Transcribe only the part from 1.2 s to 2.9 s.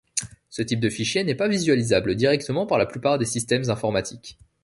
n'est pas visualisable directement par la